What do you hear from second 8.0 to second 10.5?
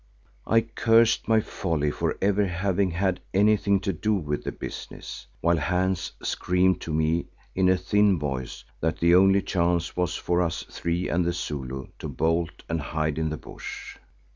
voice that the only chance was for